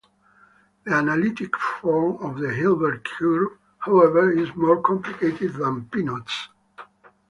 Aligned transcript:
The 0.83 0.95
analytic 0.95 1.55
form 1.55 2.23
of 2.25 2.39
the 2.39 2.49
Hilbert 2.51 3.05
curve, 3.07 3.49
however, 3.77 4.31
is 4.31 4.49
more 4.55 4.81
complicated 4.81 5.53
than 5.53 5.85
Peano's. 5.91 6.49